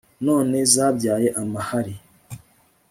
[0.25, 1.95] none zabyaye amahari